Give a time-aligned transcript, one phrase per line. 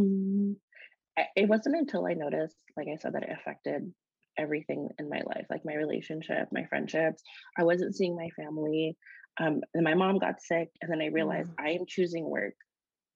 [0.00, 0.56] Mm,
[1.18, 3.92] I, it wasn't until I noticed, like I said, that it affected
[4.38, 7.22] everything in my life, like my relationship, my friendships.
[7.58, 8.96] I wasn't seeing my family.
[9.40, 11.64] Um, and my mom got sick, and then I realized Mm.
[11.66, 12.54] I am choosing work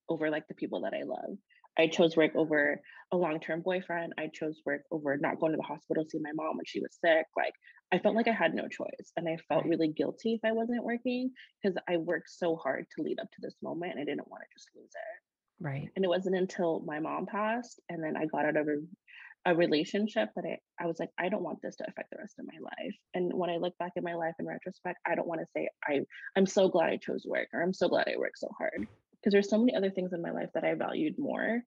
[0.08, 1.38] over like the people that I love.
[1.78, 2.80] I chose work over
[3.12, 4.14] a long-term boyfriend.
[4.18, 6.80] I chose work over not going to the hospital to see my mom when she
[6.80, 7.26] was sick.
[7.36, 7.54] Like
[7.92, 10.84] I felt like I had no choice, and I felt really guilty if I wasn't
[10.84, 14.28] working because I worked so hard to lead up to this moment, and I didn't
[14.28, 15.29] want to just lose it.
[15.60, 15.88] Right.
[15.94, 19.54] And it wasn't until my mom passed and then I got out of a, a
[19.54, 22.46] relationship that I, I was like, I don't want this to affect the rest of
[22.46, 22.94] my life.
[23.14, 25.68] And when I look back at my life in retrospect, I don't want to say
[25.86, 26.00] I
[26.36, 28.86] I'm so glad I chose work or I'm so glad I worked so hard.
[29.12, 31.60] Because there's so many other things in my life that I valued more.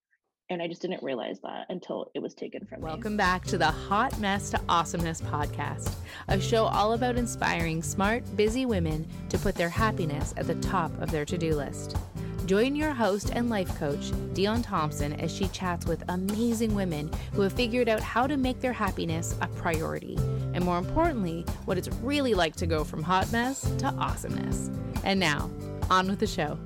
[0.49, 2.85] And I just didn't realize that until it was taken from me.
[2.85, 5.93] Welcome back to the Hot Mess to Awesomeness podcast,
[6.27, 10.91] a show all about inspiring smart, busy women to put their happiness at the top
[11.01, 11.95] of their to do list.
[12.45, 17.41] Join your host and life coach, Dion Thompson, as she chats with amazing women who
[17.41, 20.17] have figured out how to make their happiness a priority,
[20.53, 24.69] and more importantly, what it's really like to go from hot mess to awesomeness.
[25.05, 25.49] And now,
[25.89, 26.59] on with the show.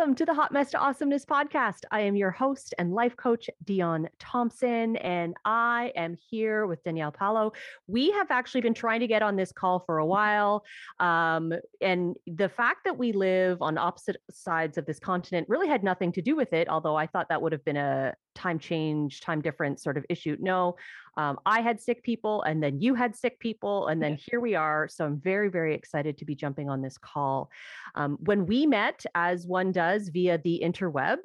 [0.00, 1.80] Welcome to the Hot Mess to Awesomeness podcast.
[1.90, 7.12] I am your host and life coach, Dion Thompson, and I am here with Danielle
[7.12, 7.52] Paulo.
[7.86, 10.64] We have actually been trying to get on this call for a while.
[11.00, 15.84] Um, and the fact that we live on opposite sides of this continent really had
[15.84, 19.20] nothing to do with it, although I thought that would have been a time change,
[19.20, 20.36] time difference sort of issue.
[20.40, 20.76] No,
[21.16, 24.54] um, I had sick people, and then you had sick people, and then here we
[24.54, 24.88] are.
[24.88, 27.50] So I'm very, very excited to be jumping on this call.
[27.94, 31.18] Um, when we met, as one does via the interweb,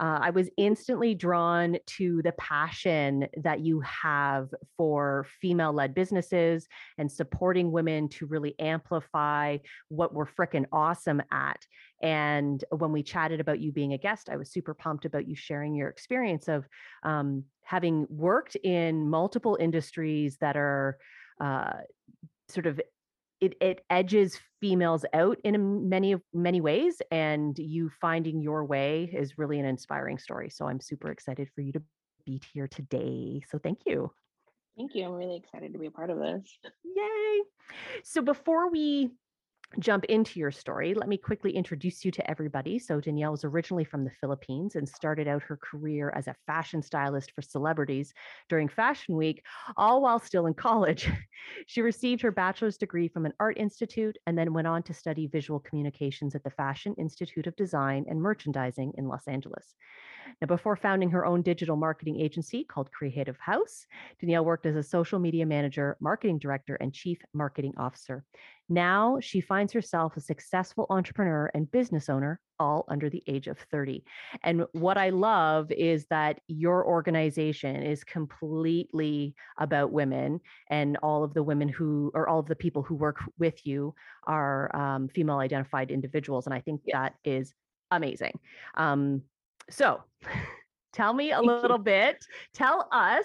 [0.00, 6.68] uh, I was instantly drawn to the passion that you have for female led businesses
[6.98, 11.66] and supporting women to really amplify what we're freaking awesome at.
[12.00, 15.34] And when we chatted about you being a guest, I was super pumped about you
[15.34, 16.68] sharing your experience of
[17.02, 20.98] um, having worked in multiple industries that are
[21.40, 21.72] uh,
[22.48, 22.80] sort of
[23.40, 29.38] it, it edges females out in many many ways and you finding your way is
[29.38, 31.82] really an inspiring story so i'm super excited for you to
[32.26, 34.10] be here today so thank you
[34.76, 35.06] Thank you.
[35.06, 36.56] I'm really excited to be a part of this.
[36.84, 37.40] yay
[38.04, 39.10] so before we
[39.78, 42.78] jump into your story, let me quickly introduce you to everybody.
[42.78, 46.82] So, Danielle was originally from the Philippines and started out her career as a fashion
[46.82, 48.12] stylist for celebrities
[48.48, 49.44] during Fashion Week,
[49.76, 51.10] all while still in college.
[51.66, 55.26] she received her bachelor's degree from an art institute and then went on to study
[55.26, 59.74] visual communications at the Fashion Institute of Design and Merchandising in Los Angeles.
[60.40, 63.86] Now, before founding her own digital marketing agency called Creative House,
[64.20, 68.24] Danielle worked as a social media manager, marketing director, and chief marketing officer.
[68.68, 73.58] Now she finds herself a successful entrepreneur and business owner, all under the age of
[73.70, 74.04] 30.
[74.42, 81.34] And what I love is that your organization is completely about women, and all of
[81.34, 83.94] the women who, or all of the people who work with you
[84.26, 86.46] are um, female identified individuals.
[86.46, 87.54] And I think that is
[87.90, 88.38] amazing.
[88.74, 89.22] Um,
[89.70, 90.02] so
[90.92, 92.24] tell me a little bit,
[92.54, 93.24] tell us,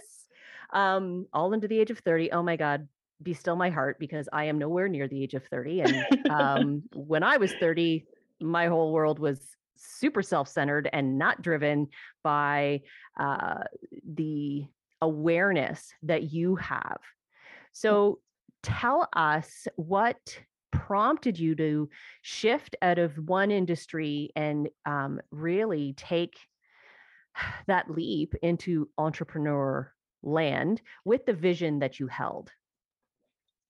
[0.71, 2.31] um, all under the age of 30.
[2.31, 2.87] Oh my God,
[3.21, 5.81] be still my heart because I am nowhere near the age of 30.
[5.81, 8.05] And um, when I was 30,
[8.41, 9.39] my whole world was
[9.75, 11.87] super self-centered and not driven
[12.23, 12.81] by
[13.19, 13.63] uh,
[14.15, 14.65] the
[15.01, 16.99] awareness that you have.
[17.73, 18.19] So
[18.61, 20.39] tell us what
[20.73, 21.89] prompted you to
[22.23, 26.35] shift out of one industry and um, really take
[27.67, 32.49] that leap into entrepreneur land with the vision that you held.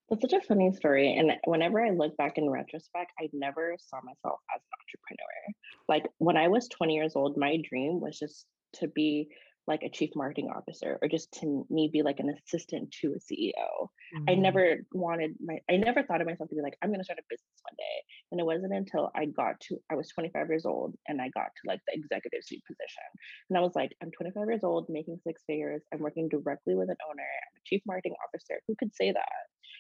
[0.09, 1.15] That's such a funny story.
[1.17, 5.55] And whenever I look back in retrospect, I never saw myself as an entrepreneur.
[5.87, 9.29] Like when I was 20 years old, my dream was just to be
[9.65, 13.19] like a chief marketing officer or just to me be like an assistant to a
[13.19, 13.87] CEO.
[14.27, 14.39] I Mm.
[14.39, 17.23] never wanted my I never thought of myself to be like, I'm gonna start a
[17.29, 18.03] business one day.
[18.31, 21.45] And it wasn't until I got to I was 25 years old and I got
[21.47, 23.03] to like the executive suite position.
[23.49, 25.81] And I was like, I'm 25 years old, making six figures.
[25.93, 27.23] I'm working directly with an owner.
[27.23, 28.59] I'm a chief marketing officer.
[28.67, 29.29] Who could say that?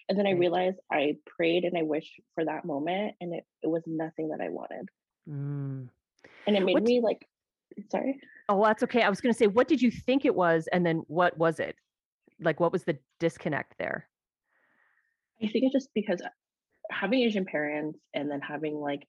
[0.09, 3.67] And then I realized I prayed and I wished for that moment and it, it
[3.67, 4.87] was nothing that I wanted.
[5.29, 5.89] Mm.
[6.47, 7.27] And it made What- me like
[7.89, 8.19] sorry.
[8.49, 9.01] Oh, that's okay.
[9.01, 10.67] I was going to say, what did you think it was?
[10.71, 11.75] And then what was it?
[12.39, 14.07] Like, what was the disconnect there?
[15.41, 16.29] I think it's just because uh,
[16.91, 19.07] having Asian parents and then having like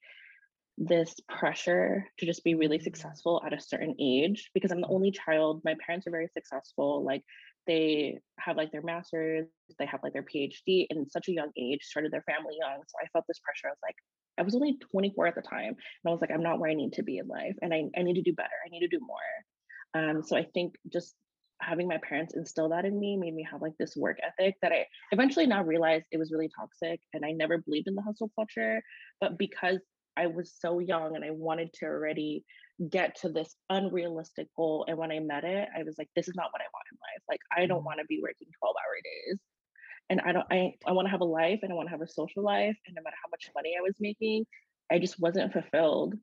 [0.77, 5.13] this pressure to just be really successful at a certain age because I'm the only
[5.13, 5.63] child.
[5.65, 7.05] My parents are very successful.
[7.05, 7.23] Like
[7.67, 9.47] they have like their masters,
[9.79, 12.83] they have like their PhD in such a young age, started their family young.
[12.87, 13.69] So I felt this pressure.
[13.69, 13.97] I was like,
[14.39, 15.69] I was only 24 at the time.
[15.69, 15.77] And
[16.07, 17.57] I was like, I'm not where I need to be in life.
[17.63, 18.49] And I, I need to do better.
[18.65, 19.19] I need to do more.
[19.95, 21.15] Um, so I think just
[21.61, 24.73] having my parents instill that in me made me have like this work ethic that
[24.73, 28.31] I eventually now realized it was really toxic and I never believed in the hustle
[28.37, 28.83] culture.
[29.21, 29.79] But because
[30.17, 32.45] I was so young and I wanted to already
[32.91, 34.85] get to this unrealistic goal.
[34.89, 36.99] And when I met it, I was like, this is not what I want in
[36.99, 37.23] life.
[37.29, 37.87] Like, I don't mm.
[37.87, 39.39] want to be working 12 hour days.
[40.11, 42.03] And I don't, I, I want to have a life and I want to have
[42.03, 42.77] a social life.
[42.87, 44.47] And no matter how much money I was making,
[44.91, 46.15] I just wasn't fulfilled.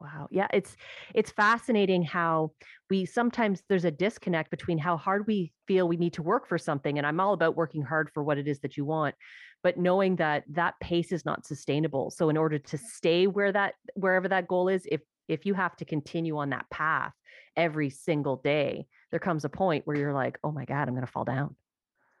[0.00, 0.28] Wow.
[0.30, 0.76] Yeah, it's
[1.14, 2.52] it's fascinating how
[2.90, 6.58] we sometimes there's a disconnect between how hard we feel we need to work for
[6.58, 9.14] something and I'm all about working hard for what it is that you want,
[9.62, 12.10] but knowing that that pace is not sustainable.
[12.10, 12.80] So in order to mm.
[12.80, 16.68] stay where that wherever that goal is, if if you have to continue on that
[16.70, 17.12] path
[17.56, 21.06] every single day, there comes a point where you're like, "Oh my god, I'm going
[21.06, 21.56] to fall down."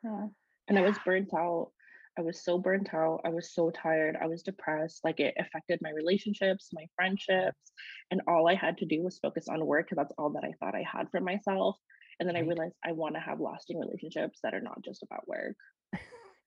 [0.02, 0.28] Yeah.
[0.68, 1.70] And I was burnt out
[2.16, 3.20] I was so burnt out.
[3.24, 4.16] I was so tired.
[4.20, 5.00] I was depressed.
[5.04, 7.72] Like it affected my relationships, my friendships.
[8.10, 10.52] And all I had to do was focus on work because that's all that I
[10.60, 11.76] thought I had for myself.
[12.20, 12.36] And then.
[12.36, 15.56] I realized I want to have lasting relationships that are not just about work.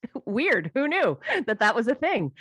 [0.26, 0.72] Weird.
[0.74, 2.32] Who knew that that was a thing?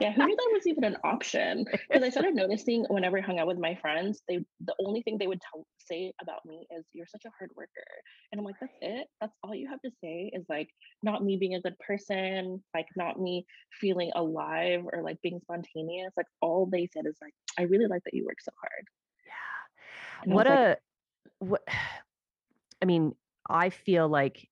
[0.00, 1.64] yeah, who knew that was even an option?
[1.90, 5.18] Because I started noticing whenever I hung out with my friends, they the only thing
[5.18, 7.68] they would tell, say about me is you're such a hard worker.
[8.30, 9.08] And I'm like, that's it?
[9.20, 10.68] That's all you have to say is like
[11.02, 13.44] not me being a good person, like not me
[13.80, 16.12] feeling alive or like being spontaneous.
[16.16, 18.84] Like all they said is like, I really like that you work so hard.
[19.26, 20.24] Yeah.
[20.24, 20.76] And what a
[21.40, 21.62] like, what
[22.82, 23.14] I mean,
[23.48, 24.48] I feel like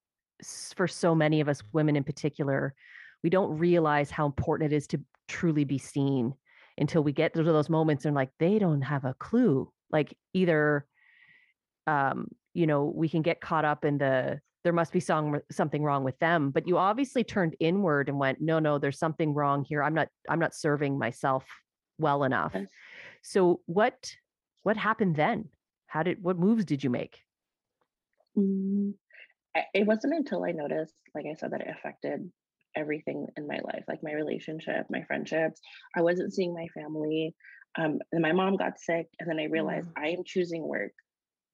[0.76, 2.75] for so many of us women in particular,
[3.23, 6.35] we don't realize how important it is to truly be seen
[6.79, 9.70] until we get to those moments and like they don't have a clue.
[9.90, 10.87] Like either
[11.87, 15.82] um, you know, we can get caught up in the there must be some, something
[15.82, 19.64] wrong with them, but you obviously turned inward and went, no, no, there's something wrong
[19.64, 19.82] here.
[19.82, 21.46] I'm not I'm not serving myself
[21.99, 22.55] well enough.
[23.23, 24.14] So what
[24.62, 25.49] what happened then?
[25.87, 27.19] How did what moves did you make?
[28.37, 28.94] Mm,
[29.75, 32.31] it wasn't until I noticed, like I said, that it affected
[32.76, 35.60] everything in my life, like my relationship, my friendships.
[35.96, 37.34] I wasn't seeing my family.
[37.78, 40.02] Um, and my mom got sick, and then I realized mm.
[40.02, 40.93] I am choosing work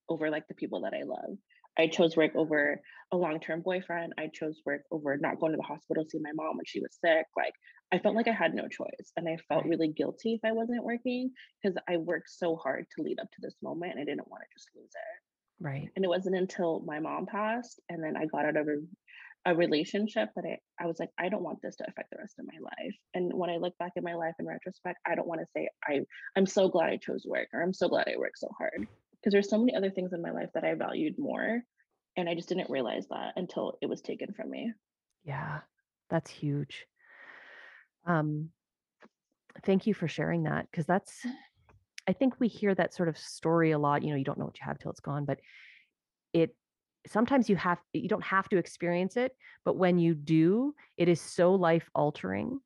[0.08, 1.36] over like the people that I love.
[1.76, 2.80] I chose work over
[3.12, 4.12] a long-term boyfriend.
[4.16, 6.80] I chose work over not going to the hospital to see my mom when she
[6.80, 7.26] was sick.
[7.36, 7.52] Like
[7.92, 10.84] I felt like I had no choice, and I felt really guilty if I wasn't
[10.84, 11.30] working
[11.62, 14.42] because I worked so hard to lead up to this moment, and I didn't want
[14.42, 15.33] to just lose it.
[15.60, 15.88] Right.
[15.94, 19.54] And it wasn't until my mom passed and then I got out of a, a
[19.54, 22.46] relationship that I, I was like, I don't want this to affect the rest of
[22.46, 22.94] my life.
[23.14, 25.68] And when I look back at my life in retrospect, I don't want to say
[25.86, 26.00] I
[26.36, 28.86] I'm so glad I chose work or I'm so glad I worked so hard.
[29.12, 31.62] Because there's so many other things in my life that I valued more.
[32.16, 34.72] And I just didn't realize that until it was taken from me.
[35.24, 35.60] Yeah,
[36.10, 36.86] that's huge.
[38.06, 38.50] Um,
[39.64, 41.24] thank you for sharing that because that's
[42.06, 44.02] I think we hear that sort of story a lot.
[44.02, 45.40] You know, you don't know what you have till it's gone, but
[46.32, 46.54] it
[47.06, 49.32] sometimes you have you don't have to experience it,
[49.64, 52.60] but when you do, it is so life altering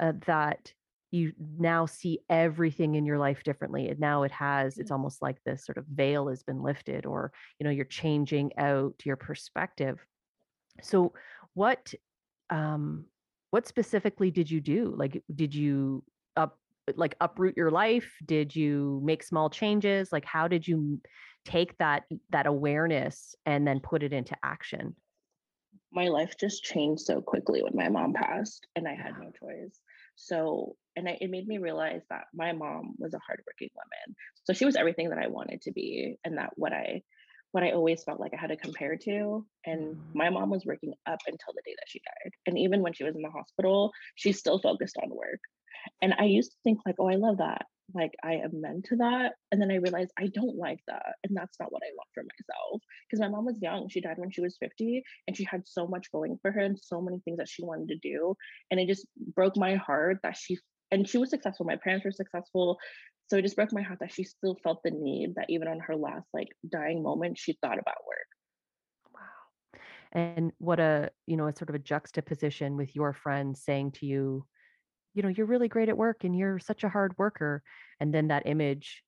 [0.00, 0.72] uh, that
[1.10, 5.38] you now see everything in your life differently and now it has it's almost like
[5.44, 9.98] this sort of veil has been lifted or you know you're changing out your perspective.
[10.82, 11.14] So
[11.54, 11.94] what
[12.50, 13.06] um
[13.50, 14.94] what specifically did you do?
[14.96, 16.04] Like did you
[16.36, 16.58] up
[16.96, 18.10] like uproot your life?
[18.24, 20.12] Did you make small changes?
[20.12, 21.00] Like how did you
[21.44, 24.94] take that that awareness and then put it into action?
[25.92, 29.80] My life just changed so quickly when my mom passed and I had no choice.
[30.16, 34.16] So, and I, it made me realize that my mom was a hardworking woman.
[34.44, 37.02] So she was everything that I wanted to be and that what I
[37.52, 39.46] what I always felt like I had to compare to.
[39.64, 40.00] And mm.
[40.14, 42.32] my mom was working up until the day that she died.
[42.46, 45.40] And even when she was in the hospital, she still focused on work.
[46.02, 47.66] And I used to think like, oh, I love that.
[47.94, 49.32] Like I am meant to that.
[49.50, 51.14] And then I realized I don't like that.
[51.24, 52.82] And that's not what I want for myself.
[53.08, 53.88] Because my mom was young.
[53.88, 56.78] She died when she was 50 and she had so much going for her and
[56.78, 58.34] so many things that she wanted to do.
[58.70, 60.58] And it just broke my heart that she
[60.90, 61.66] and she was successful.
[61.66, 62.78] My parents were successful.
[63.28, 65.80] So it just broke my heart that she still felt the need that even on
[65.80, 69.12] her last like dying moment, she thought about work.
[69.14, 69.80] Wow.
[70.12, 74.06] And what a, you know, a sort of a juxtaposition with your friends saying to
[74.06, 74.46] you,
[75.18, 77.60] you know, you're really great at work and you're such a hard worker.
[77.98, 79.02] And then that image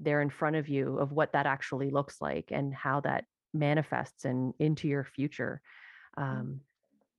[0.00, 4.24] there in front of you of what that actually looks like and how that manifests
[4.24, 5.60] and into your future.
[6.18, 6.22] Mm.
[6.22, 6.60] Um,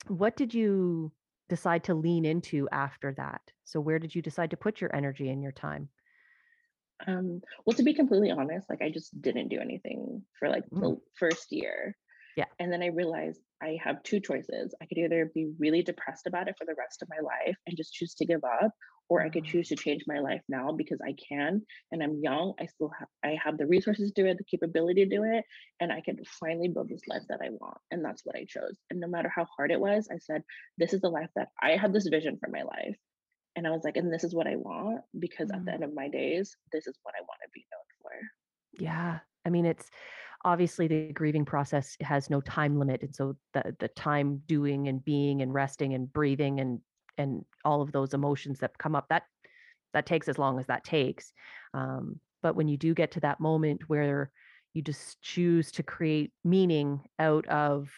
[0.08, 1.12] what did you
[1.48, 3.42] decide to lean into after that?
[3.66, 5.90] So where did you decide to put your energy and your time?
[7.06, 10.82] Um, well, to be completely honest, like I just didn't do anything for like mm.
[10.82, 11.96] the first year.
[12.36, 12.46] Yeah.
[12.60, 14.74] And then I realized I have two choices.
[14.82, 17.78] I could either be really depressed about it for the rest of my life and
[17.78, 18.72] just choose to give up,
[19.10, 19.46] or I could Mhm.
[19.46, 21.62] choose to change my life now because I can
[21.92, 22.54] and I'm young.
[22.60, 25.46] I still have I have the resources to do it, the capability to do it,
[25.80, 27.78] and I can finally build this life that I want.
[27.92, 28.80] And that's what I chose.
[28.90, 30.44] And no matter how hard it was, I said,
[30.78, 32.98] this is the life that I had this vision for my life.
[33.56, 35.74] And I was like, and this is what I want because at the Mhm.
[35.74, 38.12] end of my days, this is what I want to be known for.
[38.74, 39.20] Yeah.
[39.46, 39.90] I mean, it's
[40.46, 43.04] obviously the grieving process has no time limit.
[43.04, 46.82] And so the the time doing and being and resting and breathing and
[47.18, 49.24] and all of those emotions that come up, that
[49.94, 51.34] that takes as long as that takes.
[51.74, 54.32] Um, but when you do get to that moment where
[54.74, 57.92] you just choose to create meaning out of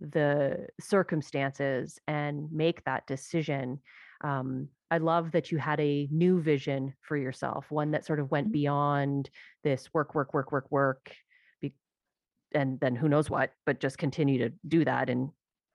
[0.00, 3.80] the circumstances and make that decision.
[4.22, 8.30] Um, I love that you had a new vision for yourself, one that sort of
[8.30, 8.52] went Mhm.
[8.52, 9.30] beyond
[9.62, 11.14] this work, work, work, work, work,
[12.54, 15.30] and then who knows what, but just continue to do that, and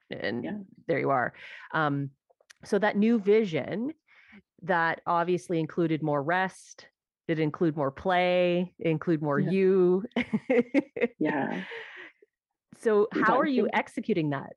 [0.10, 0.58] and Yeah.
[0.88, 1.34] there you are.
[1.74, 2.12] Um,
[2.64, 3.94] so that new vision
[4.64, 6.88] that obviously included more rest,
[7.28, 9.50] it include more play, include more Yeah.
[9.52, 10.06] you.
[11.20, 11.64] Yeah.
[12.80, 14.54] So how are you executing that?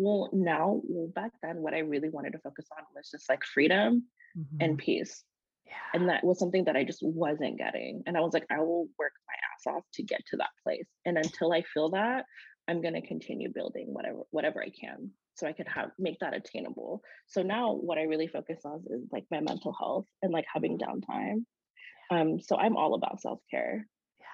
[0.00, 3.44] well now, well back then what I really wanted to focus on was just like
[3.44, 4.04] freedom
[4.60, 4.78] and Mhm.
[4.78, 5.24] peace.
[5.66, 5.72] Yeah.
[5.94, 8.02] And that was something that I just wasn't getting.
[8.06, 9.12] And I was like, I will work
[9.66, 10.86] off to get to that place.
[11.04, 12.24] And until I feel that,
[12.68, 17.00] I'm gonna continue building whatever whatever I can so I could have make that attainable.
[17.28, 20.78] So now what I really focus on is like my mental health and like having
[20.78, 21.44] downtime.
[22.10, 23.86] Um, so I'm all about self-care.
[24.18, 24.26] Yeah.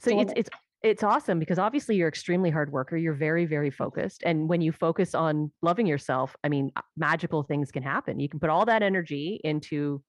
[0.00, 0.50] So So it's it's
[0.82, 2.96] it's awesome because obviously you're extremely hard worker.
[2.96, 4.22] You're very, very focused.
[4.24, 8.20] And when you focus on loving yourself, I mean, magical things can happen.
[8.20, 10.02] You can put all that energy into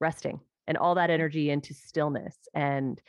[0.00, 2.36] resting and all that energy into stillness.
[2.54, 3.00] And,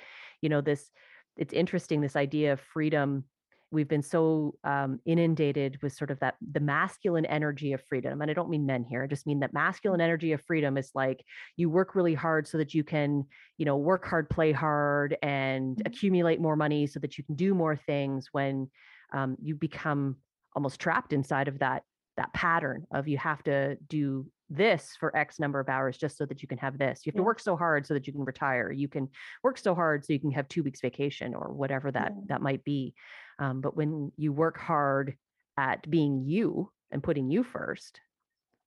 [0.46, 0.92] you know, this
[1.38, 3.26] it's interesting, this idea of freedom.
[3.72, 8.22] We've been so um, inundated with sort of that the masculine energy of freedom.
[8.22, 9.04] And I don't mean men here.
[9.04, 11.26] I just mean that masculine energy of freedom is like
[11.58, 13.26] you work really hard so that you can
[13.58, 15.88] you know work hard play hard and Mhm.
[15.88, 18.70] accumulate more money so that you can do more things when
[19.14, 20.18] um, you become
[20.56, 21.84] almost trapped inside of that
[22.18, 26.26] that pattern of you have to do this for x number of hours just so
[26.26, 28.24] that you can have this you have to work so hard so that you can
[28.24, 29.10] retire you can
[29.44, 32.22] work so hard so you can have two weeks vacation or whatever that Yeah.
[32.28, 32.94] that might be
[33.40, 35.18] um, but when you work hard
[35.58, 38.00] at being you and putting you first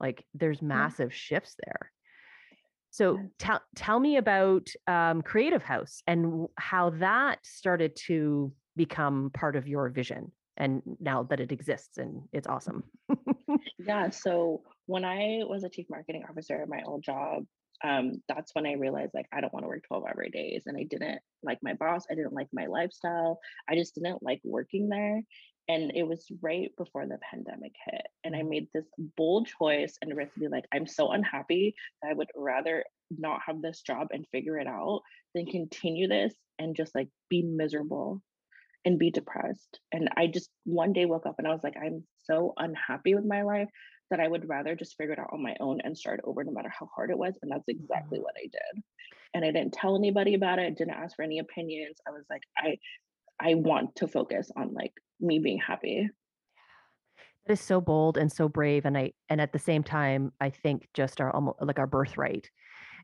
[0.01, 0.69] like there's Yeah.
[0.69, 1.93] massive shifts there
[2.91, 9.57] so tell tell me about um, Creative House and how that started to become part
[9.57, 12.85] of your vision, and now that it exists and it's awesome.
[13.79, 17.45] Yeah, so when I was a chief marketing officer at my old job,
[17.85, 20.65] um, that's when I realized like I don't want to work 12 hour days.
[20.67, 23.39] And I didn't like my boss, I didn't like my lifestyle,
[23.69, 25.23] I just didn't like working there.
[25.69, 28.07] And it was right before the pandemic hit.
[28.25, 28.49] And I Mhm.
[28.49, 28.87] made this
[29.17, 33.43] bold choice and risk to be like, I'm so unhappy that I would rather not
[33.47, 35.03] have this job and figure it out
[35.35, 38.23] than continue this and just like be miserable
[38.85, 39.81] and be depressed.
[39.93, 43.25] And I just one day woke up and I was like, I'm so unhappy with
[43.25, 43.69] my life
[44.11, 46.53] that I would rather just figure it out on my own and start over no
[46.53, 47.39] matter how hard it was.
[47.43, 48.21] And that's exactly Mhm.
[48.21, 48.83] what I did.
[49.35, 51.99] And I didn't tell anybody about it, didn't ask for any opinions.
[52.07, 52.79] I was like, I
[53.41, 56.09] I want to focus on like me being happy.
[57.47, 60.51] That is so bold and so brave, and I and at the same time, I
[60.51, 62.51] think just our almost like our birthright.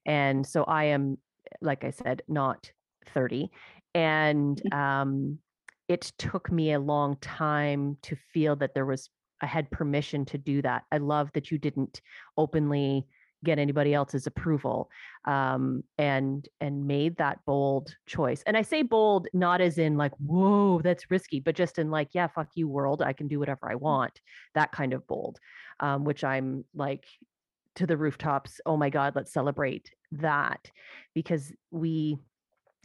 [0.07, 1.19] And so I am,
[1.63, 2.73] like I said, not
[3.07, 3.51] 30,
[3.95, 5.41] and um,
[5.89, 9.11] it took me a long time to feel that there was
[9.43, 10.85] I had permission to do that.
[10.91, 12.01] I love that you didn't
[12.39, 13.07] openly
[13.45, 14.89] get anybody else's approval
[15.27, 18.43] um, and and made that bold choice.
[18.47, 22.09] And I say bold not as in like whoa that's risky, but just in like
[22.13, 24.19] yeah fuck you world I can do whatever I want.
[24.55, 25.39] That kind of bold,
[25.81, 27.05] um, which I'm like
[27.77, 28.61] to the rooftops.
[28.65, 30.71] Oh my god, let's celebrate that
[31.15, 32.19] because we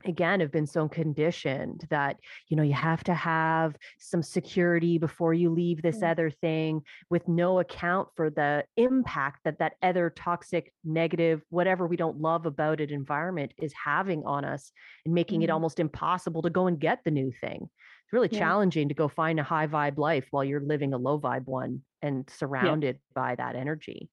[0.06, 5.34] again have been so conditioned that you know you have to have some security before
[5.34, 6.12] you leave this Yeah.
[6.12, 11.96] other thing with no account for the impact that that other toxic negative whatever we
[11.98, 14.72] don't love about it environment is having on us
[15.06, 15.54] and making it Mhm.
[15.54, 17.70] almost impossible to go and get the new thing
[18.04, 18.40] it's really Yeah.
[18.40, 21.84] challenging to go find a high vibe life while you're living a low vibe one
[22.02, 24.10] and surrounded by that energy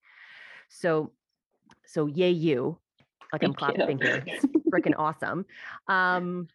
[0.69, 1.13] so
[1.85, 2.79] so yay you
[3.33, 4.23] like i'm Thank clapping here.
[4.25, 5.45] It's freaking awesome.
[5.87, 6.47] Um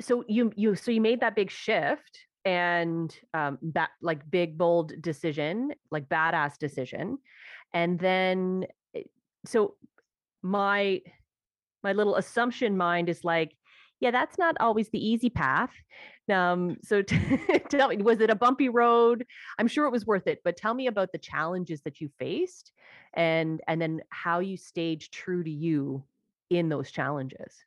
[0.00, 4.92] so you you so you made that big shift and um that like big bold
[5.02, 7.18] decision like badass decision.
[7.74, 9.02] And then eh,
[9.44, 9.74] so
[10.42, 11.00] my
[11.82, 13.56] my little assumption mind is like
[14.00, 15.72] Yeah, that's not always the easy path.
[16.32, 17.18] Um, so t-
[17.68, 19.26] tell me, was it a bumpy road?
[19.58, 22.72] I'm sure it was worth it, but tell me about the challenges that you faced
[23.14, 26.04] and and then how you stayed true to you
[26.50, 27.64] in those challenges.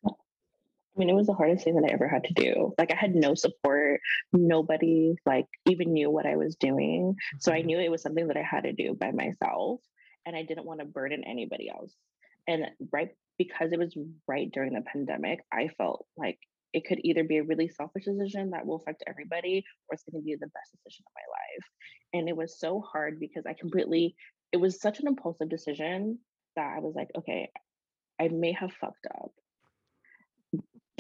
[0.96, 2.74] I mean, it was the hardest thing that I ever had to do.
[2.78, 4.02] Like I had no support.
[4.34, 7.16] Nobody like even knew what I was doing.
[7.40, 7.66] So I Mhm.
[7.66, 9.82] knew it was something that I had to do by myself
[10.26, 11.96] and I didn't want to burden anybody else.
[12.48, 13.96] And right because it was
[14.28, 16.38] right during the pandemic, I felt like
[16.74, 20.22] it could either be a really selfish decision that will affect everybody or it's going
[20.22, 21.66] to be the best decision of my life.
[22.14, 24.16] And it was so hard because I completely
[24.52, 26.20] it was such an impulsive decision
[26.56, 27.50] that I was like, okay,
[28.20, 29.32] I may have fucked up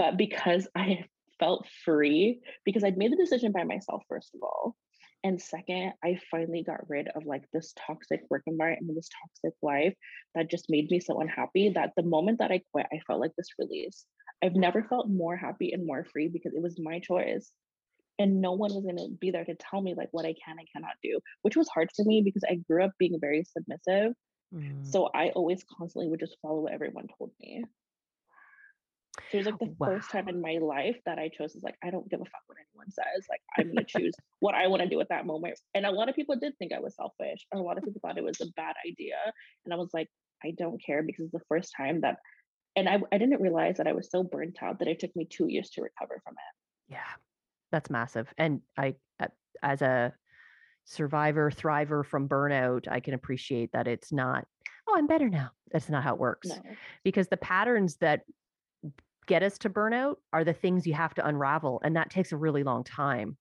[0.02, 1.06] but because I
[1.40, 4.76] felt free, because I'd made the decision by myself, first of all.
[5.24, 9.56] And second, I finally got rid of like this toxic work environment and this toxic
[9.62, 9.94] life
[10.34, 13.32] that just made me so unhappy that the moment that I quit, I felt like
[13.38, 14.06] this release.
[14.44, 17.51] I've never felt more happy and more free because it was my choice.
[18.18, 20.58] And no one was going to be there to tell me like what I can
[20.58, 24.13] and cannot do, which was hard for me because I grew up being very submissive.
[24.54, 24.86] Mm.
[24.86, 27.63] So I always constantly would just follow what everyone told me.
[29.32, 31.75] So it was like the first time in my life that I chose is like,
[31.84, 33.25] I don't give a fuck what anyone says.
[33.30, 35.60] Like I'm gonna choose what I want to do at that moment.
[35.74, 37.46] And a lot of people did think I was selfish.
[37.51, 39.18] And a lot of people thought it was a bad idea.
[39.65, 40.08] And I was like,
[40.44, 42.18] I don't care because it's the first time that
[42.75, 45.25] and I, I didn't realize that I was so burnt out that it took me
[45.25, 46.94] two years to recover from it.
[46.94, 47.10] Yeah,
[47.72, 48.34] that's massive.
[48.38, 49.27] And I, uh,
[49.62, 50.13] as a
[50.86, 54.48] survivor, thriver from burnout, I can appreciate that it's not,
[54.88, 55.51] oh, I'm better now.
[55.72, 56.48] That's not how it works.
[56.48, 56.56] No.
[57.03, 58.22] Because the patterns that
[59.28, 61.82] get us to burnout are the things you have to unravel.
[61.84, 63.38] And that takes a really long time,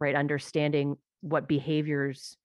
[0.00, 0.14] right?
[0.14, 2.36] Understanding what behaviors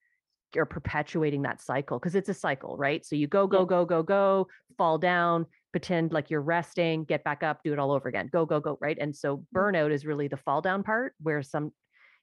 [0.55, 3.05] are perpetuating that cycle because it's a cycle, right?
[3.05, 7.41] So you go, go, go, go, go, fall down, pretend like you're resting, get back
[7.43, 8.29] up, do it all over again.
[8.31, 8.97] Go, go, go, right?
[8.99, 9.43] And so mm.
[9.55, 11.71] burnout is really the fall down part where some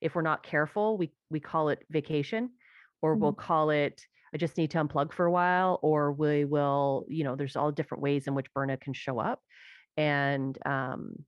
[0.00, 2.50] if we're not careful, we we call it vacation
[3.02, 3.40] or we'll mm-hmm.
[3.40, 4.00] call it
[4.32, 7.72] I just need to unplug for a while or we will, you know, there's all
[7.72, 9.40] different ways in which burnout can show up.
[9.97, 11.26] And um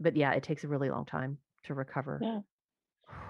[0.00, 2.28] but yeah, it takes a really long time to recover.
[2.28, 2.40] Yeah.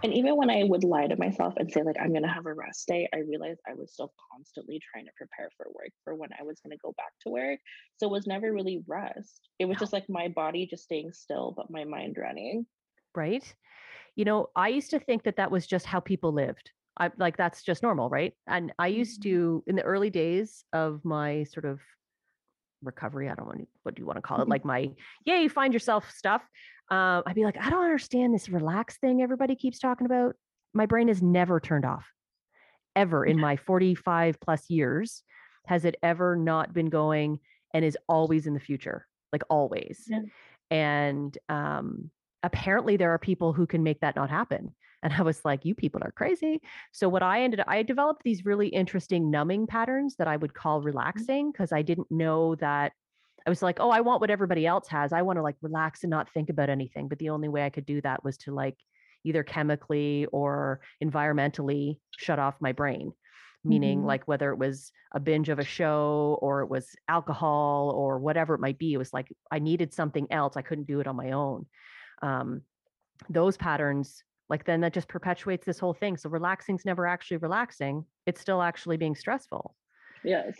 [0.02, 2.46] And even when I would lie to myself and say, like, I'm going to have
[2.46, 6.14] a rest day, I realized I was still constantly trying to prepare for work for
[6.14, 7.60] when I was going to go back to work.
[7.98, 9.50] So it was never really rest.
[9.58, 9.80] It was No.
[9.80, 12.66] just like my body just staying still, but my mind running.
[13.14, 13.54] right?
[14.16, 16.72] You know, I used to think that that was just how people lived.
[16.98, 18.34] I like that's just normal, right?
[18.48, 19.24] And I used Mhm.
[19.24, 21.80] to in the early days of my sort of
[22.82, 24.46] recovery, I don't want to, what do you want to call it?
[24.46, 24.50] Mhm.
[24.50, 24.90] Like my
[25.24, 26.42] yay, find yourself stuff.
[26.90, 30.34] Uh, I'd be like, I don't understand this relaxed thing everybody keeps talking about.
[30.74, 32.06] My brain is never turned off.
[32.96, 35.22] Ever in my 45 plus years
[35.66, 37.40] has it ever not been going
[37.74, 40.04] and is always in the future, like always.
[40.08, 40.22] Yeah.
[40.70, 42.10] And um,
[42.42, 44.74] apparently there are people who can make that not happen.
[45.02, 46.60] And I was like, you people are crazy.
[46.92, 50.54] So what I ended up, I developed these really interesting numbing patterns that I would
[50.54, 52.92] call relaxing because I didn't know that
[53.46, 55.12] I was like, oh, I want what everybody else has.
[55.12, 57.08] I want to like relax and not think about anything.
[57.08, 58.76] But the only way I could do that was to like
[59.24, 63.12] either chemically or environmentally shut off my brain.
[63.64, 64.06] Meaning, Mhm.
[64.06, 68.54] like whether it was a binge of a show or it was alcohol or whatever
[68.54, 70.56] it might be, it was like I needed something else.
[70.56, 71.66] I couldn't do it on my own.
[72.22, 72.62] Um,
[73.28, 76.16] those patterns, like then that just perpetuates this whole thing.
[76.16, 78.04] So relaxing's never actually relaxing.
[78.26, 79.74] It's still actually being stressful.
[80.24, 80.58] Yes.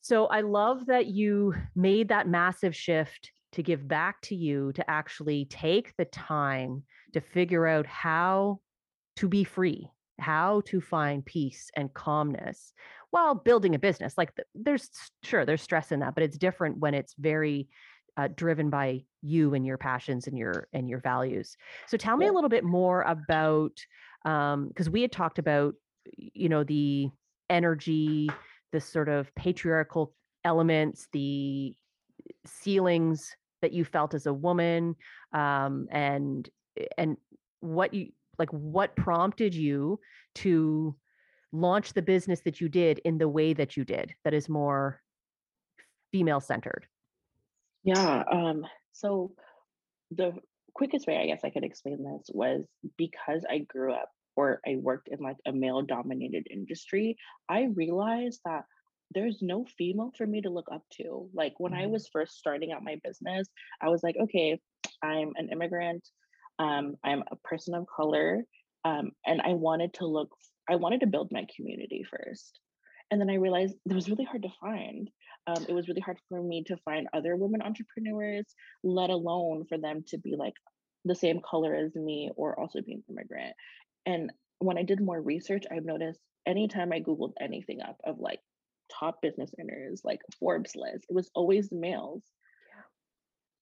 [0.00, 4.90] So I love that you made that massive shift to give back to you to
[4.90, 8.60] actually take the time to figure out how
[9.16, 12.72] to be free, how to find peace and calmness
[13.10, 14.14] while building a business.
[14.16, 14.88] Like there's
[15.22, 17.68] sure there's stress in that, but it's different when it's very
[18.16, 21.56] uh, driven by you and your passions and your and your values.
[21.86, 23.72] So tell me a little bit more about
[24.24, 25.74] because we had talked about
[26.16, 27.08] you know the
[27.48, 28.28] energy
[28.72, 31.74] the sort of patriarchal elements, the
[32.46, 34.96] ceilings that you felt as a woman,
[35.32, 36.48] um, and
[36.98, 37.16] and
[37.60, 40.00] what you like what prompted you
[40.34, 40.96] to
[41.52, 45.00] launch the business that you did in the way that you did that is more
[46.10, 46.86] female centered.
[47.84, 48.22] Yeah.
[48.30, 49.34] Um, so
[50.10, 50.32] the
[50.74, 52.66] quickest way I guess I could explain this was
[52.98, 57.16] because I grew up or I worked in like a male dominated industry,
[57.48, 58.64] I realized that
[59.12, 61.30] there's no female for me to look up to.
[61.34, 61.88] Like when I Mhm.
[61.88, 63.48] was first starting out my business,
[63.82, 64.60] I was like, okay,
[65.02, 66.08] I'm an immigrant,
[66.58, 68.44] um, I'm a person of color,
[68.84, 70.30] um, and I wanted to look,
[70.70, 72.60] I wanted to build my community first.
[73.12, 75.10] And then I realized it was really hard to find.
[75.46, 78.46] um, it was really hard for me to find other women entrepreneurs,
[78.82, 80.54] let alone for them to be like
[81.04, 83.54] the same color as me or also being immigrant.
[84.06, 88.40] And when I did more research, I've noticed anytime I Googled anything up of like
[88.98, 92.22] top business owners, like Forbes list, it was always males.
[92.68, 92.84] Yeah.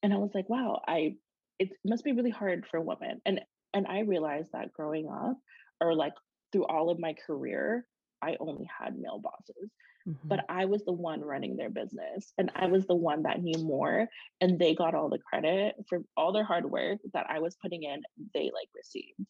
[0.02, 1.16] And I was like, wow, I
[1.58, 3.20] it must be really hard for women.
[3.24, 3.40] And
[3.74, 5.38] and I realized that growing up
[5.80, 6.14] or like
[6.52, 7.86] through all of my career,
[8.22, 9.70] I only had male bosses.
[10.08, 10.28] Mm-hmm.
[10.28, 13.62] But I was the one running their business and I was the one that knew
[13.62, 14.08] more
[14.40, 17.82] and they got all the credit for all their hard work that I was putting
[17.82, 18.02] in,
[18.32, 19.26] they like received.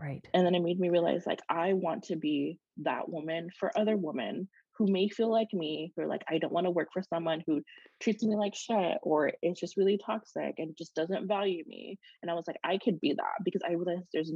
[0.00, 0.26] Right.
[0.34, 3.96] And then it made me realize like I want to be that woman for other
[3.96, 7.02] women who may feel like me, who are like, I don't want to work for
[7.02, 7.62] someone who
[8.00, 11.98] treats me like shit or is just really toxic and just doesn't value me.
[12.22, 14.32] And I was like, I could be that because I realized there's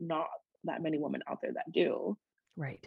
[0.00, 0.28] not
[0.64, 2.16] that many women out there that do.
[2.56, 2.86] Right.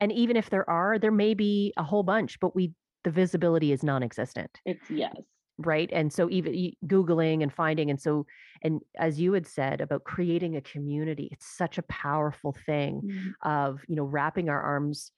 [0.00, 2.72] And even if there are, there may be a whole bunch, but we
[3.04, 4.60] the visibility is non-existent.
[4.64, 5.14] It's yes.
[5.58, 5.88] Right.
[5.92, 8.26] And so even Googling and finding, and so,
[8.62, 13.48] and as you had said about creating a community, it's such a powerful thing mm-hmm.
[13.48, 15.12] of, you know, wrapping our arms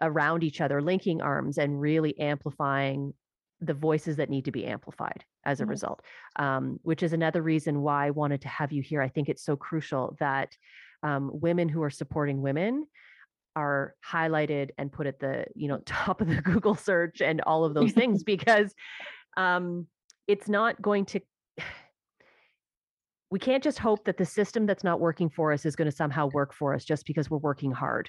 [0.00, 3.14] around each other, linking arms and really amplifying
[3.60, 5.70] the voices that need to be amplified as a mm-hmm.
[5.70, 6.02] result,
[6.36, 9.00] um, which is another reason why I wanted to have you here.
[9.00, 10.56] I think it's so crucial that
[11.02, 12.86] um, women who are supporting women
[13.56, 17.64] are highlighted and put at the you know top of the google search and all
[17.64, 18.74] of those things because
[19.36, 19.86] um,
[20.26, 21.20] it's not going to
[23.30, 25.96] we can't just hope that the system that's not working for us is going to
[25.96, 28.08] somehow work for us just because we're working hard.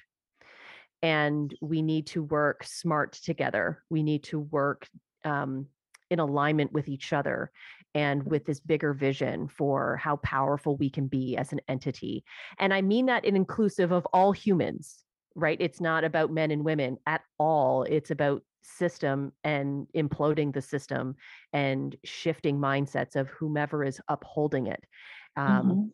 [1.02, 3.84] And we need to work smart together.
[3.90, 4.88] We need to work
[5.24, 5.66] um,
[6.12, 7.52] in alignment with each other
[7.96, 12.24] and with this bigger vision for how powerful we can be as an entity.
[12.60, 15.05] And i mean that in inclusive of all humans
[15.36, 15.58] right?
[15.60, 17.84] It's not about men and women at all.
[17.84, 21.16] It's about system and imploding the system
[21.54, 24.84] and shifting mindsets of whomever is upholding it.
[25.38, 25.92] Um,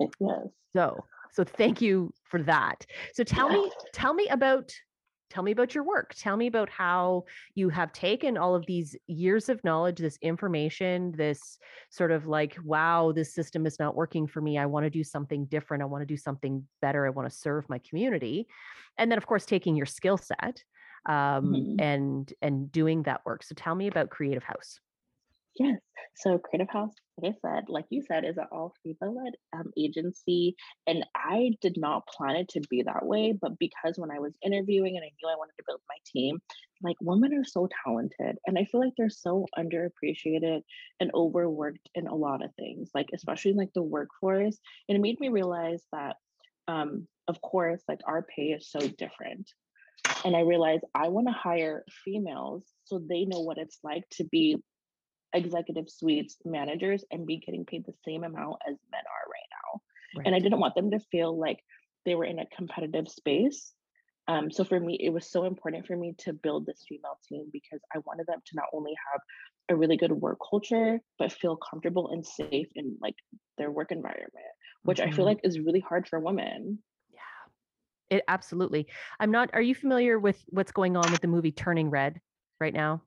[0.00, 0.26] mm-hmm.
[0.26, 0.46] Yes.
[0.74, 2.84] So, so thank you for that.
[3.14, 3.58] So tell yeah.
[3.58, 4.72] me, tell me about
[5.30, 6.14] tell me about your work.
[6.14, 11.12] Tell me about how you have taken all of these years of knowledge this information
[11.16, 11.58] this
[11.90, 14.58] sort of like wow this system is not working for me.
[14.58, 15.82] I want to do something different.
[15.82, 17.06] I want to do something better.
[17.06, 18.46] I want to serve my community.
[18.96, 20.62] And then of course taking your skill set
[21.06, 21.14] um,
[21.52, 21.80] mm-hmm.
[21.80, 23.42] and and doing that work.
[23.42, 24.80] So tell me about creative house
[25.58, 25.80] Yes.
[26.14, 29.70] So Creative House, like I said, like you said, is an all female led um,
[29.76, 30.54] agency.
[30.86, 33.36] And I did not plan it to be that way.
[33.40, 36.38] But because when I was interviewing and I knew I wanted to build my team,
[36.82, 38.38] like women are so talented.
[38.46, 40.62] And I feel like they're so underappreciated
[41.00, 44.58] and overworked in a lot of things, like especially like the workforce.
[44.88, 46.16] And it made me realize that,
[46.68, 49.50] um, of course, like our pay is so different.
[50.24, 54.24] And I realized I want to hire females so they know what it's like to
[54.24, 54.56] be
[55.32, 59.80] executive suites managers and be getting paid the same amount as men are right now.
[60.16, 60.26] Right.
[60.26, 61.58] And I didn't want them to feel like
[62.04, 63.72] they were in a competitive space.
[64.26, 67.48] Um, so for me, it was so important for me to build this female team
[67.52, 69.20] because I wanted them to not only have
[69.70, 73.14] a really good work culture, but feel comfortable and safe in like
[73.56, 74.32] their work environment,
[74.82, 75.08] which mm-hmm.
[75.08, 75.36] I feel mm-hmm.
[75.36, 76.78] like is really hard for women.
[77.10, 78.88] Yeah, it absolutely.
[79.20, 79.50] I'm not.
[79.52, 82.20] Are you familiar with what's going on with the movie Turning Red
[82.60, 83.02] right now?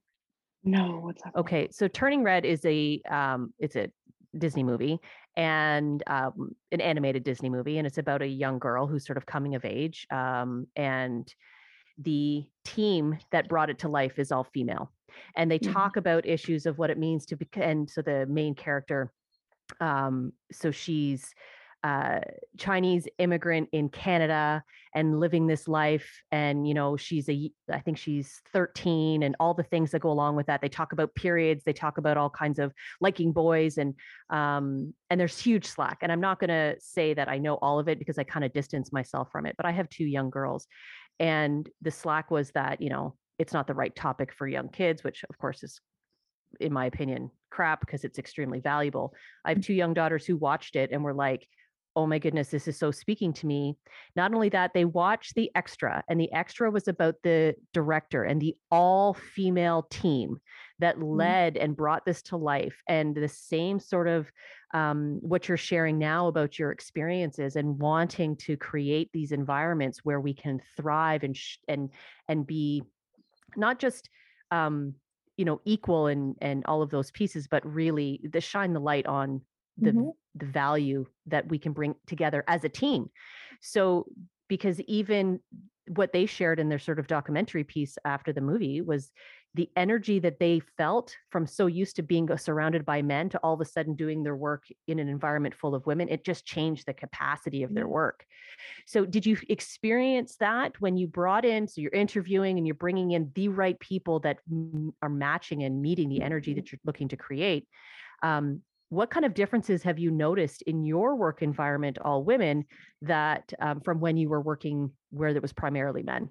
[0.63, 1.35] No, what's that?
[1.35, 3.89] Okay, so Turning Red is a um, it's a
[4.37, 4.99] Disney movie
[5.35, 9.25] and um, an animated Disney movie, and it's about a young girl who's sort of
[9.25, 10.05] coming of age.
[10.11, 11.33] Um, and
[11.97, 14.91] the team that brought it to life is all female,
[15.35, 15.73] and they mm-hmm.
[15.73, 17.47] talk about issues of what it means to be.
[17.55, 19.11] And so the main character,
[19.79, 21.33] um, so she's
[21.83, 22.19] uh,
[22.57, 24.63] Chinese immigrant in Canada
[24.93, 26.21] and living this life.
[26.31, 30.11] And, you know, she's a, I think she's 13 and all the things that go
[30.11, 30.61] along with that.
[30.61, 33.95] They talk about periods, they talk about all kinds of liking boys and,
[34.29, 35.99] um, and there's huge slack.
[36.01, 38.45] And I'm not going to say that I know all of it because I kind
[38.45, 40.67] of distance myself from it, but I have two young girls.
[41.19, 45.03] And the slack was that, you know, it's not the right topic for young kids,
[45.03, 45.79] which of course is
[46.59, 49.13] in my opinion, crap because it's extremely valuable.
[49.45, 49.65] I have mm.
[49.65, 51.47] two young daughters who watched it and were like,
[51.95, 53.75] oh my goodness, this is so speaking to me.
[54.15, 58.41] Not only that, they watched the extra, and the extra was about the director and
[58.41, 60.37] the all female team
[60.79, 61.17] that mm-hmm.
[61.17, 62.81] led and brought this to life.
[62.87, 64.31] And the same sort of
[64.73, 70.21] um, what you're sharing now about your experiences and wanting to create these environments where
[70.21, 71.89] we can thrive and sh- and
[72.29, 72.83] and be
[73.57, 74.09] not just
[74.49, 74.93] um,
[75.35, 79.07] you know equal and and all of those pieces, but really the shine the light
[79.07, 79.41] on
[79.77, 80.09] the mm-hmm.
[80.35, 83.09] the value that we can bring together as a team.
[83.61, 84.07] So
[84.47, 85.39] because even
[85.87, 89.11] what they shared in their sort of documentary piece after the movie was
[89.53, 93.53] the energy that they felt from so used to being surrounded by men to all
[93.53, 96.85] of a sudden doing their work in an environment full of women it just changed
[96.85, 98.25] the capacity of their work.
[98.85, 103.11] So did you experience that when you brought in so you're interviewing and you're bringing
[103.11, 104.37] in the right people that
[105.01, 107.67] are matching and meeting the energy that you're looking to create
[108.23, 112.65] um, what kind of differences have you noticed in your work environment all women
[113.01, 116.29] that um, from when you were working where there was primarily men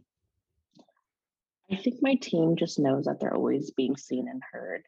[1.72, 4.82] I think my team just knows that they're always being seen and heard.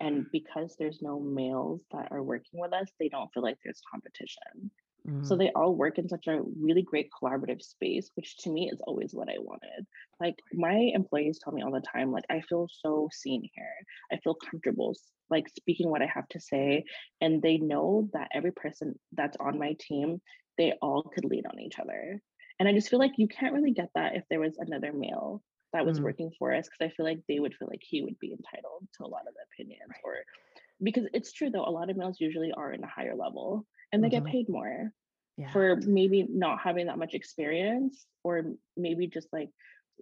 [0.00, 3.80] And because there's no males that are working with us, they don't feel like there's
[3.90, 4.70] competition.
[5.22, 5.38] So mm.
[5.38, 9.12] they all work in such a really great collaborative space, which to me is always
[9.12, 9.86] what I wanted.
[10.20, 13.74] Like my employees tell me all the time, like I feel so seen here.
[14.12, 14.94] I feel comfortable
[15.30, 16.84] like speaking what I have to say.
[17.20, 20.20] And they know that every person that's on my team,
[20.58, 22.20] they all could lean on each other.
[22.58, 25.42] And I just feel like you can't really get that if there was another male
[25.72, 26.04] that was mm.
[26.04, 28.88] working for us because I feel like they would feel like he would be entitled
[28.96, 30.00] to a lot of the opinions right.
[30.04, 30.14] or
[30.82, 34.02] because it's true though a lot of males usually are in a higher level and
[34.02, 34.24] they mm-hmm.
[34.24, 34.92] get paid more
[35.36, 35.52] yeah.
[35.52, 38.42] for maybe not having that much experience or
[38.76, 39.50] maybe just like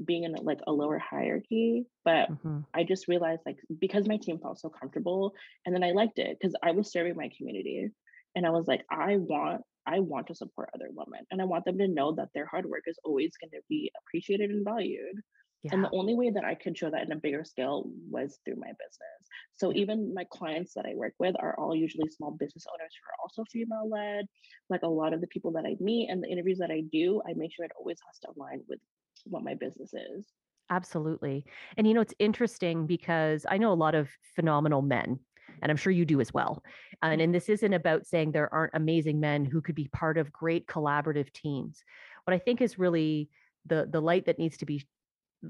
[0.05, 2.61] being in like a lower hierarchy but mm-hmm.
[2.75, 6.37] i just realized like because my team felt so comfortable and then i liked it
[6.39, 7.89] because i was serving my community
[8.35, 11.65] and i was like i want i want to support other women and i want
[11.65, 15.23] them to know that their hard work is always going to be appreciated and valued
[15.65, 15.71] yeah.
[15.73, 18.57] And the only way that I could show that in a bigger scale was through
[18.57, 19.24] my business.
[19.53, 23.07] So even my clients that I work with are all usually small business owners who
[23.09, 24.27] are also female led.
[24.69, 27.23] Like a lot of the people that I meet and the interviews that I do,
[27.29, 28.81] I make sure it always has to align with
[29.25, 30.27] what my business is.
[30.71, 31.45] Absolutely.
[31.77, 35.19] And you know, it's interesting because I know a lot of phenomenal men
[35.63, 36.63] and I'm sure you do as well.
[37.03, 37.21] And, mm-hmm.
[37.21, 40.67] and this isn't about saying there aren't amazing men who could be part of great
[40.67, 41.83] collaborative teams.
[42.25, 43.29] What I think is really
[43.67, 44.87] the the light that needs to be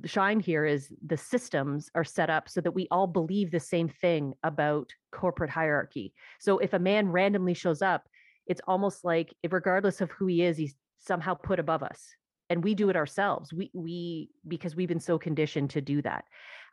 [0.04, 3.88] shine here is the systems are set up so that we all believe the same
[3.88, 6.12] thing about corporate hierarchy.
[6.40, 8.04] So if a man randomly shows up,
[8.46, 12.14] it's almost like regardless of who he is, he's somehow put above us.
[12.50, 13.52] And we do it ourselves.
[13.52, 16.24] We we because we've been so conditioned to do that.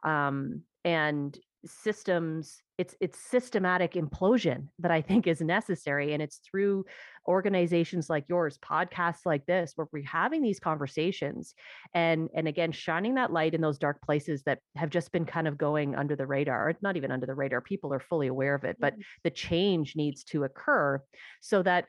[0.03, 6.83] Um, and systems it's it's systematic implosion that i think is necessary and it's through
[7.27, 11.53] organizations like yours podcasts like this where we're having these conversations
[11.93, 15.47] and and again shining that light in those dark places that have just been kind
[15.47, 18.63] of going under the radar not even under the radar people are fully aware of
[18.63, 19.01] it but mm-hmm.
[19.23, 20.99] the change needs to occur
[21.41, 21.85] so that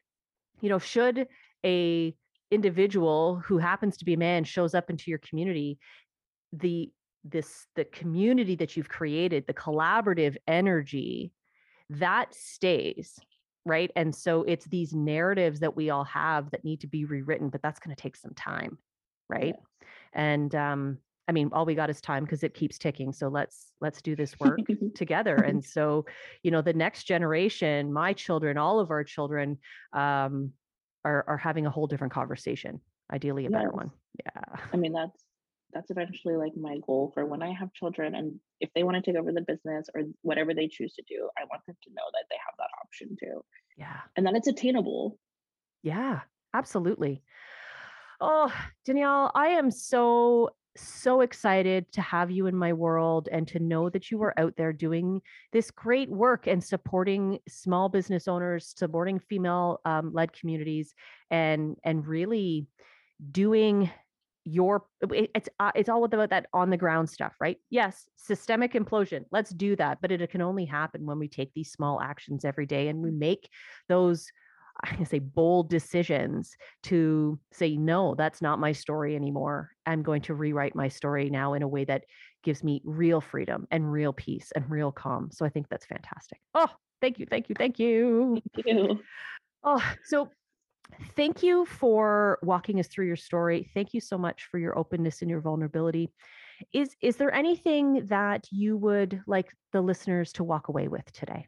[0.60, 1.26] you know should
[1.64, 2.14] a
[2.50, 5.78] individual who happens to be a man shows up into your community
[6.52, 6.90] the
[7.24, 11.32] this the community that you've created the collaborative energy
[11.90, 13.18] that stays
[13.64, 13.92] right?
[13.94, 17.62] And so it's these narratives that we all have that need to be rewritten but
[17.62, 18.78] that's going to take some time
[19.28, 19.54] right?
[20.12, 23.70] And um i mean all we got is time because it keeps ticking so let's
[23.80, 24.58] let's do this work
[24.94, 25.36] together.
[25.36, 26.04] And so
[26.42, 29.58] you know the next generation my children all of our children
[29.92, 30.52] um
[31.04, 32.80] are are having a whole different conversation
[33.12, 33.58] ideally a yes.
[33.58, 33.90] better one.
[34.24, 34.56] Yeah.
[34.72, 35.22] I mean that's
[35.72, 39.02] that's eventually like my goal for when I have children and if they want to
[39.02, 42.04] take over the business or whatever they choose to do, I want them to know
[42.12, 43.44] that they have that option too.
[43.76, 44.00] Yeah.
[44.16, 45.18] And that it's attainable.
[45.82, 46.20] Yeah,
[46.54, 47.22] absolutely.
[48.20, 48.52] Oh,
[48.84, 53.90] Danielle, I am so so excited to have you in my world and to know
[53.90, 55.20] that you are out there doing
[55.52, 60.94] this great work and supporting small business owners supporting female um, led communities
[61.30, 62.66] and and really
[63.30, 63.90] doing
[64.44, 67.58] your it's uh, it's all about that on the ground stuff right?
[67.70, 71.52] Yes systemic implosion let's do that but it, it can only happen when we take
[71.54, 73.48] these small actions every day and we make
[73.88, 74.30] those
[74.84, 79.70] i say bold decisions to say no that's not my story anymore.
[79.84, 82.04] I'm going to rewrite my story now in a way that
[82.42, 85.30] gives me real freedom and real peace and real calm.
[85.32, 86.38] So i think that's fantastic.
[86.54, 86.68] Oh
[87.00, 88.40] thank you thank you thank you.
[88.54, 89.00] Thank you.
[89.64, 90.30] Oh so
[91.16, 93.70] Thank you for walking us through your story.
[93.74, 96.10] Thank you so much for your openness and your vulnerability.
[96.72, 101.46] Is is there anything that you would like the listeners to walk away with today?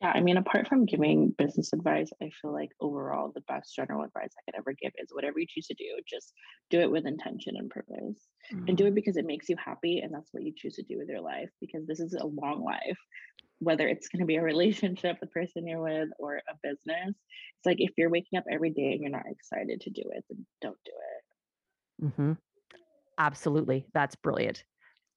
[0.00, 4.04] Yeah, I mean, apart from giving business advice, I feel like overall the best general
[4.04, 6.32] advice I could ever give is whatever you choose to do, just
[6.70, 8.28] do it with intention and purpose.
[8.52, 8.68] Mm-hmm.
[8.68, 8.94] And do it mm-hmm.
[8.94, 11.50] because it makes you happy and that's what you choose to do with your life
[11.60, 12.98] because this is a long life
[13.60, 17.14] whether it's going to be a relationship, the person you're with, or a business.
[17.14, 20.24] It's like if you're waking up every day and you're not excited to do it,
[20.28, 22.04] then don't do it.
[22.06, 22.32] Mm-hmm.
[23.18, 23.86] Absolutely.
[23.92, 24.62] That's brilliant.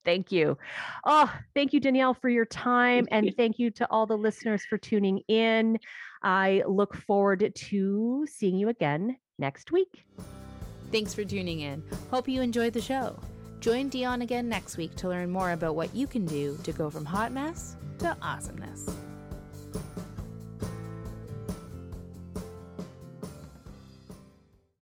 [0.03, 0.57] Thank you.
[1.05, 3.05] Oh, thank you, Danielle, for your time.
[3.05, 5.77] Thank and thank you to all the listeners for tuning in.
[6.23, 10.03] I look forward to seeing you again next week.
[10.91, 11.83] Thanks for tuning in.
[12.09, 13.19] Hope you enjoyed the show.
[13.59, 16.89] Join Dion again next week to learn more about what you can do to go
[16.89, 18.89] from hot mess to awesomeness.